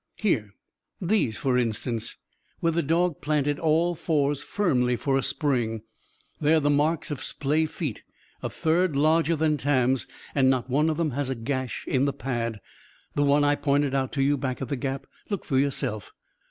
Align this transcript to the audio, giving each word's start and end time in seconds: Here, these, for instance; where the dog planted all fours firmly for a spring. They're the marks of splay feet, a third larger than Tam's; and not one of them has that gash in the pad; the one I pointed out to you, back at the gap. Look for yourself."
Here, 0.17 0.55
these, 0.99 1.37
for 1.37 1.59
instance; 1.59 2.15
where 2.59 2.71
the 2.71 2.81
dog 2.81 3.21
planted 3.21 3.59
all 3.59 3.93
fours 3.93 4.41
firmly 4.41 4.95
for 4.95 5.15
a 5.15 5.21
spring. 5.21 5.83
They're 6.39 6.59
the 6.59 6.71
marks 6.71 7.11
of 7.11 7.21
splay 7.21 7.67
feet, 7.67 8.01
a 8.41 8.49
third 8.49 8.95
larger 8.95 9.35
than 9.35 9.57
Tam's; 9.57 10.07
and 10.33 10.49
not 10.49 10.71
one 10.71 10.89
of 10.89 10.97
them 10.97 11.11
has 11.11 11.27
that 11.27 11.43
gash 11.43 11.85
in 11.87 12.05
the 12.05 12.13
pad; 12.13 12.59
the 13.13 13.21
one 13.21 13.43
I 13.43 13.53
pointed 13.53 13.93
out 13.93 14.11
to 14.13 14.23
you, 14.23 14.37
back 14.37 14.59
at 14.59 14.69
the 14.69 14.75
gap. 14.75 15.05
Look 15.29 15.45
for 15.45 15.59
yourself." 15.59 16.11